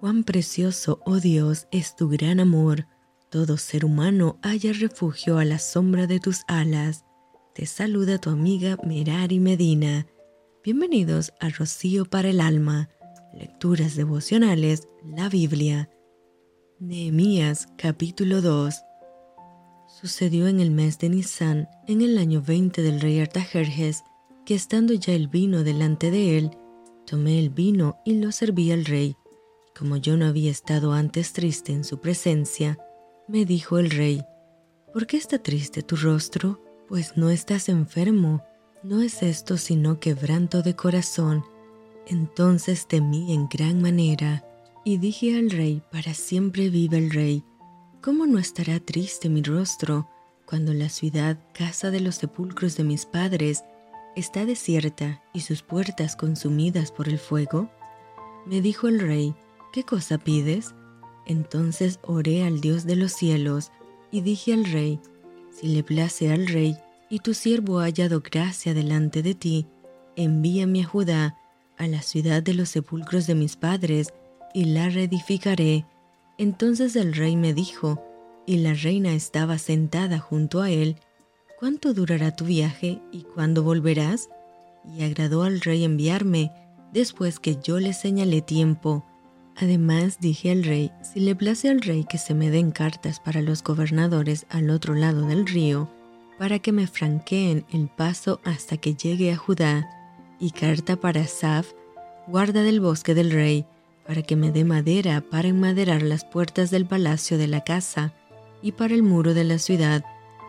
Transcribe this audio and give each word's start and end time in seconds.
Cuán 0.00 0.22
precioso, 0.22 1.00
oh 1.06 1.16
Dios, 1.16 1.66
es 1.72 1.96
tu 1.96 2.08
gran 2.08 2.38
amor. 2.38 2.86
Todo 3.32 3.56
ser 3.56 3.84
humano 3.84 4.38
haya 4.42 4.72
refugio 4.72 5.38
a 5.38 5.44
la 5.44 5.58
sombra 5.58 6.06
de 6.06 6.20
tus 6.20 6.42
alas. 6.46 7.04
Te 7.52 7.66
saluda 7.66 8.18
tu 8.18 8.30
amiga 8.30 8.76
Merari 8.86 9.40
Medina. 9.40 10.06
Bienvenidos 10.62 11.32
a 11.40 11.48
Rocío 11.48 12.04
para 12.04 12.28
el 12.28 12.40
Alma, 12.40 12.88
Lecturas 13.34 13.96
Devocionales, 13.96 14.86
la 15.04 15.28
Biblia. 15.28 15.90
Nehemías 16.78 17.66
capítulo 17.76 18.40
2 18.40 18.76
Sucedió 20.00 20.46
en 20.46 20.60
el 20.60 20.70
mes 20.70 21.00
de 21.00 21.08
Nisan, 21.08 21.68
en 21.88 22.02
el 22.02 22.18
año 22.18 22.40
20 22.40 22.82
del 22.82 23.00
rey 23.00 23.18
Artajerjes, 23.18 24.04
que 24.46 24.54
estando 24.54 24.94
ya 24.94 25.12
el 25.12 25.26
vino 25.26 25.64
delante 25.64 26.12
de 26.12 26.38
él, 26.38 26.50
tomé 27.04 27.40
el 27.40 27.50
vino 27.50 27.98
y 28.04 28.14
lo 28.20 28.30
serví 28.30 28.70
al 28.70 28.84
rey 28.84 29.16
como 29.78 29.96
yo 29.96 30.16
no 30.16 30.26
había 30.26 30.50
estado 30.50 30.92
antes 30.92 31.32
triste 31.32 31.72
en 31.72 31.84
su 31.84 32.00
presencia, 32.00 32.78
me 33.28 33.44
dijo 33.44 33.78
el 33.78 33.90
rey, 33.90 34.24
¿por 34.92 35.06
qué 35.06 35.16
está 35.16 35.38
triste 35.38 35.82
tu 35.82 35.94
rostro? 35.94 36.60
Pues 36.88 37.16
no 37.16 37.30
estás 37.30 37.68
enfermo, 37.68 38.42
no 38.82 39.02
es 39.02 39.22
esto 39.22 39.56
sino 39.56 40.00
quebranto 40.00 40.62
de 40.62 40.74
corazón. 40.74 41.44
Entonces 42.08 42.88
temí 42.88 43.32
en 43.32 43.48
gran 43.48 43.80
manera, 43.80 44.44
y 44.84 44.96
dije 44.98 45.38
al 45.38 45.50
rey, 45.50 45.82
para 45.92 46.12
siempre 46.12 46.70
vive 46.70 46.98
el 46.98 47.10
rey, 47.10 47.44
¿cómo 48.02 48.26
no 48.26 48.38
estará 48.38 48.80
triste 48.80 49.28
mi 49.28 49.42
rostro 49.42 50.08
cuando 50.44 50.72
la 50.72 50.88
ciudad, 50.88 51.38
casa 51.52 51.92
de 51.92 52.00
los 52.00 52.16
sepulcros 52.16 52.76
de 52.76 52.82
mis 52.82 53.06
padres, 53.06 53.62
está 54.16 54.44
desierta 54.44 55.22
y 55.32 55.42
sus 55.42 55.62
puertas 55.62 56.16
consumidas 56.16 56.90
por 56.90 57.08
el 57.08 57.18
fuego? 57.18 57.70
Me 58.46 58.60
dijo 58.60 58.88
el 58.88 58.98
rey, 58.98 59.36
¿qué 59.72 59.84
cosa 59.84 60.18
pides? 60.18 60.74
Entonces 61.26 62.00
oré 62.02 62.44
al 62.44 62.60
Dios 62.60 62.84
de 62.84 62.96
los 62.96 63.12
cielos 63.12 63.70
y 64.10 64.22
dije 64.22 64.54
al 64.54 64.64
rey, 64.64 65.00
si 65.50 65.68
le 65.68 65.82
place 65.82 66.32
al 66.32 66.46
rey 66.46 66.76
y 67.10 67.20
tu 67.20 67.34
siervo 67.34 67.80
ha 67.80 67.84
hallado 67.84 68.20
gracia 68.20 68.74
delante 68.74 69.22
de 69.22 69.34
ti, 69.34 69.66
envíame 70.16 70.82
a 70.82 70.86
Judá, 70.86 71.36
a 71.76 71.86
la 71.86 72.02
ciudad 72.02 72.42
de 72.42 72.54
los 72.54 72.70
sepulcros 72.70 73.26
de 73.26 73.34
mis 73.34 73.56
padres, 73.56 74.12
y 74.54 74.64
la 74.64 74.88
reedificaré. 74.88 75.84
Entonces 76.38 76.96
el 76.96 77.14
rey 77.14 77.36
me 77.36 77.54
dijo, 77.54 78.02
y 78.46 78.58
la 78.58 78.74
reina 78.74 79.12
estaba 79.12 79.58
sentada 79.58 80.18
junto 80.18 80.62
a 80.62 80.70
él, 80.70 80.96
¿cuánto 81.58 81.92
durará 81.92 82.34
tu 82.34 82.44
viaje 82.44 83.00
y 83.12 83.22
cuándo 83.22 83.62
volverás? 83.62 84.28
Y 84.96 85.02
agradó 85.02 85.42
al 85.42 85.60
rey 85.60 85.84
enviarme, 85.84 86.50
después 86.92 87.40
que 87.40 87.56
yo 87.62 87.78
le 87.78 87.92
señalé 87.92 88.40
tiempo. 88.40 89.04
Además 89.60 90.18
dije 90.20 90.52
al 90.52 90.62
rey, 90.62 90.92
si 91.02 91.18
le 91.18 91.34
place 91.34 91.68
al 91.68 91.80
rey 91.80 92.04
que 92.08 92.16
se 92.16 92.32
me 92.32 92.50
den 92.50 92.70
cartas 92.70 93.18
para 93.18 93.42
los 93.42 93.64
gobernadores 93.64 94.46
al 94.50 94.70
otro 94.70 94.94
lado 94.94 95.26
del 95.26 95.46
río, 95.46 95.90
para 96.38 96.60
que 96.60 96.70
me 96.70 96.86
franqueen 96.86 97.66
el 97.72 97.88
paso 97.88 98.40
hasta 98.44 98.76
que 98.76 98.94
llegue 98.94 99.32
a 99.32 99.36
Judá, 99.36 99.88
y 100.38 100.52
carta 100.52 100.94
para 100.94 101.26
Saf, 101.26 101.72
guarda 102.28 102.62
del 102.62 102.78
bosque 102.78 103.14
del 103.14 103.32
rey, 103.32 103.66
para 104.06 104.22
que 104.22 104.36
me 104.36 104.52
dé 104.52 104.64
madera 104.64 105.24
para 105.28 105.48
enmaderar 105.48 106.02
las 106.02 106.24
puertas 106.24 106.70
del 106.70 106.86
palacio 106.86 107.36
de 107.36 107.48
la 107.48 107.64
casa, 107.64 108.14
y 108.62 108.72
para 108.72 108.94
el 108.94 109.02
muro 109.02 109.34
de 109.34 109.42
la 109.42 109.58
ciudad, 109.58 110.04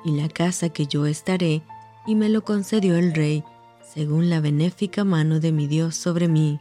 y 0.06 0.12
la 0.12 0.30
casa 0.30 0.70
que 0.70 0.86
yo 0.86 1.08
estaré, 1.08 1.64
y 2.06 2.14
me 2.14 2.30
lo 2.30 2.44
concedió 2.44 2.96
el 2.96 3.16
rey, 3.16 3.44
según 3.82 4.30
la 4.30 4.40
benéfica 4.40 5.04
mano 5.04 5.40
de 5.40 5.52
mi 5.52 5.66
Dios 5.66 5.96
sobre 5.96 6.28
mí. 6.28 6.60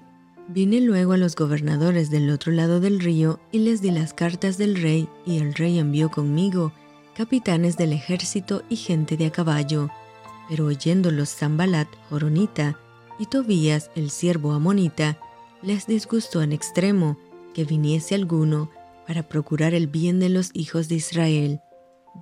Vine 0.50 0.80
luego 0.80 1.12
a 1.12 1.18
los 1.18 1.36
gobernadores 1.36 2.10
del 2.10 2.30
otro 2.30 2.52
lado 2.52 2.80
del 2.80 3.00
río 3.00 3.38
y 3.52 3.58
les 3.58 3.82
di 3.82 3.90
las 3.90 4.14
cartas 4.14 4.56
del 4.56 4.80
rey, 4.80 5.06
y 5.26 5.38
el 5.38 5.52
rey 5.52 5.78
envió 5.78 6.10
conmigo 6.10 6.72
capitanes 7.14 7.76
del 7.76 7.92
ejército 7.92 8.62
y 8.70 8.76
gente 8.76 9.18
de 9.18 9.26
a 9.26 9.30
caballo. 9.30 9.90
Pero 10.48 10.64
oyéndolos 10.64 11.34
Zambalat, 11.34 11.88
Joronita, 12.08 12.78
y 13.18 13.26
Tobías, 13.26 13.90
el 13.94 14.10
siervo 14.10 14.52
amonita, 14.52 15.18
les 15.60 15.86
disgustó 15.86 16.40
en 16.40 16.52
extremo 16.52 17.18
que 17.52 17.64
viniese 17.64 18.14
alguno 18.14 18.70
para 19.06 19.28
procurar 19.28 19.74
el 19.74 19.86
bien 19.86 20.18
de 20.18 20.30
los 20.30 20.50
hijos 20.54 20.88
de 20.88 20.94
Israel. 20.94 21.60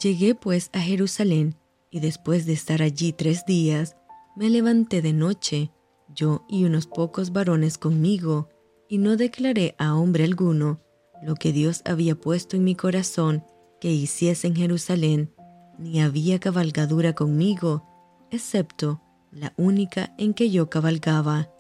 Llegué 0.01 0.35
pues 0.35 0.71
a 0.73 0.81
Jerusalén, 0.81 1.55
y 1.91 2.01
después 2.01 2.45
de 2.45 2.55
estar 2.55 2.83
allí 2.83 3.13
tres 3.13 3.45
días, 3.47 3.95
me 4.35 4.51
levanté 4.51 5.01
de 5.01 5.13
noche, 5.13 5.71
yo 6.15 6.45
y 6.49 6.65
unos 6.65 6.87
pocos 6.87 7.33
varones 7.33 7.79
conmigo, 7.79 8.49
y 8.89 8.99
no 8.99 9.17
declaré 9.17 9.75
a 9.79 9.95
hombre 9.95 10.25
alguno 10.25 10.81
lo 11.23 11.35
que 11.35 11.53
Dios 11.53 11.83
había 11.85 12.15
puesto 12.15 12.57
en 12.57 12.65
mi 12.65 12.75
corazón 12.75 13.45
que 13.81 13.91
hiciese 13.91 14.47
en 14.47 14.57
Jerusalén, 14.57 15.35
ni 15.79 16.01
había 16.01 16.39
cabalgadura 16.39 17.15
conmigo, 17.15 17.85
excepto 18.31 19.01
la 19.31 19.53
única 19.57 20.15
en 20.19 20.35
que 20.35 20.51
yo 20.51 20.71
cabalgaba. 20.71 21.51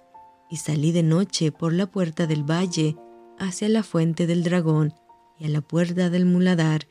Y 0.49 0.57
salí 0.57 0.93
de 0.93 1.03
noche 1.03 1.53
por 1.53 1.73
la 1.73 1.87
puerta 1.87 2.27
del 2.27 2.49
valle 2.49 2.97
hacia 3.39 3.69
la 3.69 3.83
fuente 3.83 4.27
del 4.27 4.45
dragón 4.45 4.95
y 5.39 5.47
a 5.47 5.49
la 5.49 5.61
puerta 5.61 6.09
del 6.09 6.25
muladar, 6.25 6.87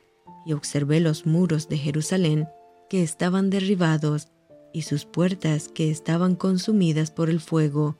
y 0.45 0.53
observé 0.53 0.99
los 0.99 1.25
muros 1.25 1.67
de 1.69 1.77
Jerusalén 1.77 2.47
que 2.89 3.01
estaban 3.01 3.49
derribados 3.49 4.27
y 4.75 4.81
sus 4.81 5.05
puertas 5.05 5.69
que 5.69 5.89
estaban 5.89 6.35
consumidas 6.35 7.09
por 7.09 7.29
el 7.29 7.39
fuego. 7.39 7.95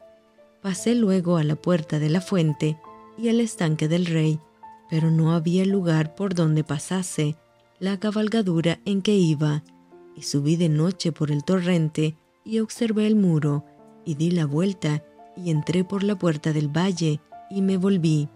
Pasé 0.62 0.94
luego 0.94 1.38
a 1.38 1.44
la 1.46 1.56
puerta 1.56 2.00
de 2.00 2.10
la 2.10 2.20
fuente 2.20 2.78
y 3.18 3.30
al 3.30 3.40
estanque 3.40 3.88
del 3.88 4.06
rey, 4.06 4.42
pero 4.90 5.10
no 5.10 5.32
había 5.32 5.64
lugar 5.64 6.16
por 6.16 6.36
donde 6.36 6.66
pasase 6.66 7.38
la 7.80 7.98
cabalgadura 7.98 8.82
en 8.84 9.02
que 9.02 9.16
iba, 9.16 9.64
y 10.18 10.24
subí 10.24 10.58
de 10.58 10.68
noche 10.68 11.14
por 11.14 11.32
el 11.32 11.46
torrente 11.46 12.18
y 12.44 12.60
observé 12.60 13.08
el 13.08 13.16
muro, 13.16 13.64
y 14.04 14.16
di 14.16 14.32
la 14.32 14.46
vuelta 14.46 15.02
y 15.38 15.52
entré 15.52 15.86
por 15.86 16.04
la 16.04 16.20
puerta 16.20 16.52
del 16.52 16.68
valle 16.68 17.22
y 17.50 17.62
me 17.62 17.78
volví. 17.78 18.28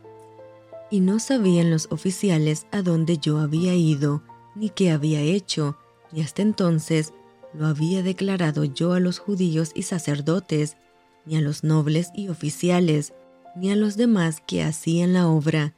Y 0.90 1.02
no 1.02 1.20
sabían 1.20 1.72
los 1.72 1.90
oficiales 1.92 2.68
a 2.72 2.84
dónde 2.84 3.18
yo 3.18 3.40
había 3.40 3.76
ido, 3.76 4.24
ni 4.56 4.70
qué 4.70 4.92
había 4.92 5.20
hecho, 5.20 5.78
y 6.14 6.22
hasta 6.22 6.42
entonces 6.42 7.14
lo 7.54 7.68
había 7.68 8.04
declarado 8.04 8.64
yo 8.64 8.94
a 8.94 9.00
los 9.00 9.20
judíos 9.20 9.72
y 9.76 9.84
sacerdotes, 9.84 10.78
ni 11.26 11.38
a 11.38 11.42
los 11.42 11.64
nobles 11.64 12.12
y 12.14 12.30
oficiales, 12.30 13.14
ni 13.56 13.72
a 13.72 13.76
los 13.76 13.98
demás 13.98 14.42
que 14.46 14.64
hacían 14.64 15.14
la 15.14 15.28
obra. 15.28 15.74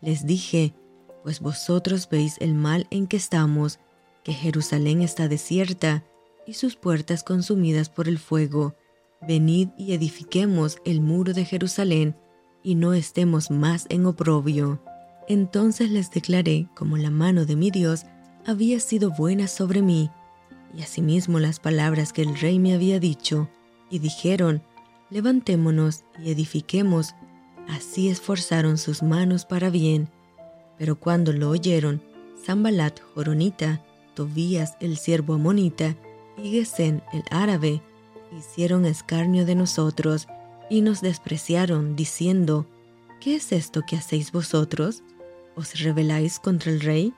Les 0.00 0.26
dije, 0.26 0.74
pues 1.22 1.40
vosotros 1.40 2.08
veis 2.08 2.36
el 2.40 2.54
mal 2.54 2.86
en 2.90 3.06
que 3.06 3.16
estamos, 3.16 3.80
que 4.22 4.32
Jerusalén 4.32 5.02
está 5.02 5.28
desierta 5.28 6.04
y 6.46 6.54
sus 6.54 6.76
puertas 6.76 7.22
consumidas 7.22 7.88
por 7.88 8.08
el 8.08 8.18
fuego. 8.18 8.74
Venid 9.26 9.68
y 9.76 9.92
edifiquemos 9.92 10.78
el 10.84 11.00
muro 11.00 11.32
de 11.32 11.44
Jerusalén 11.44 12.16
y 12.62 12.74
no 12.74 12.92
estemos 12.92 13.50
más 13.50 13.86
en 13.88 14.06
oprobio. 14.06 14.80
Entonces 15.28 15.90
les 15.90 16.10
declaré 16.10 16.68
como 16.76 16.96
la 16.96 17.10
mano 17.10 17.44
de 17.44 17.56
mi 17.56 17.70
Dios 17.70 18.04
había 18.46 18.78
sido 18.78 19.10
buena 19.10 19.48
sobre 19.48 19.82
mí, 19.82 20.10
y 20.76 20.82
asimismo 20.82 21.38
las 21.38 21.58
palabras 21.58 22.12
que 22.12 22.22
el 22.22 22.38
rey 22.38 22.58
me 22.58 22.74
había 22.74 23.00
dicho, 23.00 23.48
y 23.90 23.98
dijeron, 23.98 24.62
levantémonos 25.10 26.04
y 26.22 26.30
edifiquemos. 26.30 27.14
Así 27.68 28.08
esforzaron 28.08 28.78
sus 28.78 29.02
manos 29.02 29.44
para 29.44 29.70
bien. 29.70 30.08
Pero 30.78 30.98
cuando 30.98 31.32
lo 31.32 31.50
oyeron, 31.50 32.02
Zambalat 32.44 33.00
Joronita, 33.14 33.82
Tobías 34.14 34.76
el 34.80 34.96
siervo 34.96 35.34
amonita 35.34 35.96
y 36.42 36.50
Gesén 36.50 37.02
el 37.12 37.22
árabe, 37.30 37.82
hicieron 38.36 38.84
escarnio 38.86 39.44
de 39.44 39.54
nosotros 39.54 40.26
y 40.68 40.80
nos 40.80 41.00
despreciaron, 41.00 41.96
diciendo, 41.96 42.66
¿qué 43.20 43.36
es 43.36 43.52
esto 43.52 43.82
que 43.86 43.96
hacéis 43.96 44.32
vosotros? 44.32 45.02
¿Os 45.54 45.80
rebeláis 45.80 46.38
contra 46.38 46.72
el 46.72 46.80
rey? 46.80 47.14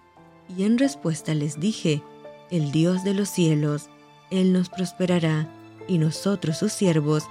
Y 0.56 0.64
en 0.64 0.78
respuesta 0.78 1.34
les 1.34 1.60
dije, 1.60 2.02
el 2.50 2.72
Dios 2.72 3.04
de 3.04 3.14
los 3.14 3.28
cielos, 3.28 3.88
Él 4.30 4.52
nos 4.52 4.68
prosperará, 4.68 5.48
y 5.86 5.98
nosotros 5.98 6.58
sus 6.58 6.72
siervos 6.72 7.24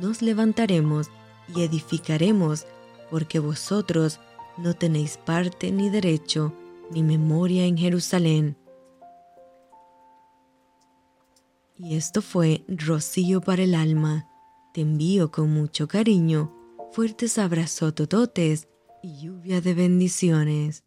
nos 0.00 0.22
levantaremos 0.22 1.08
y 1.54 1.62
edificaremos, 1.62 2.66
porque 3.10 3.38
vosotros 3.38 4.20
no 4.56 4.74
tenéis 4.74 5.16
parte 5.16 5.70
ni 5.70 5.90
derecho 5.90 6.52
ni 6.90 7.02
memoria 7.02 7.64
en 7.66 7.76
Jerusalén. 7.76 8.56
Y 11.78 11.96
esto 11.96 12.20
fue 12.20 12.64
Rocío 12.68 13.40
para 13.40 13.62
el 13.62 13.74
alma. 13.74 14.28
Te 14.74 14.82
envío 14.82 15.30
con 15.30 15.50
mucho 15.50 15.88
cariño, 15.88 16.54
fuertes 16.92 17.38
abrazos 17.38 17.94
tototes 17.94 18.68
y 19.02 19.20
lluvia 19.22 19.60
de 19.60 19.74
bendiciones. 19.74 20.84